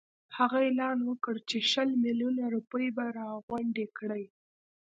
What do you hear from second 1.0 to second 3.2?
وکړ چې شل میلیونه روپۍ به